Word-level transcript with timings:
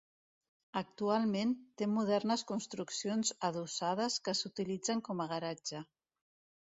Actualment, 0.79 1.51
té 1.81 1.87
modernes 1.97 2.45
construccions 2.53 3.35
adossades 3.51 4.19
que 4.29 4.35
s'utilitzen 4.41 5.05
com 5.09 5.23
a 5.27 5.33
garatge. 5.35 5.85